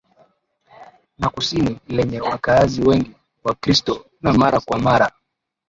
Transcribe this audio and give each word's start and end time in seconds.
na 1.17 1.29
kusini 1.29 1.79
lenye 1.87 2.21
wakaazi 2.21 2.81
wengi 2.83 3.15
wakristo 3.43 4.05
na 4.21 4.33
mara 4.33 4.59
kwa 4.59 4.79
mara 4.79 5.11